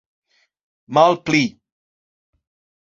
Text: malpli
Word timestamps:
malpli 0.95 1.43